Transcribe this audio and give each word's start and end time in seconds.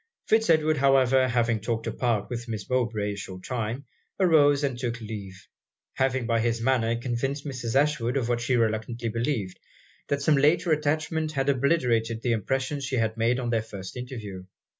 Fitz 0.25 0.49
Edward, 0.49 0.77
however, 0.77 1.27
having 1.27 1.59
talked 1.59 1.85
apart 1.85 2.27
with 2.27 2.47
Miss 2.47 2.67
Mowbray 2.67 3.13
a 3.13 3.15
short 3.15 3.43
time, 3.43 3.85
arose 4.19 4.63
and 4.63 4.75
took 4.79 4.99
leave, 4.99 5.45
having 5.93 6.25
by 6.25 6.39
his 6.39 6.59
manner 6.59 6.95
convinced 6.95 7.45
Mrs. 7.45 7.75
Ashwood 7.79 8.17
of 8.17 8.27
what 8.27 8.41
she 8.41 8.55
reluctantly 8.55 9.09
believed, 9.09 9.59
that 10.07 10.23
some 10.23 10.37
later 10.37 10.71
attachment 10.71 11.33
had 11.33 11.49
obliterated 11.49 12.23
the 12.23 12.31
impression 12.31 12.79
she 12.81 12.95
had 12.95 13.15
made 13.15 13.39
at 13.39 13.51
their 13.51 13.61
first 13.61 13.95
interview. 13.95 14.43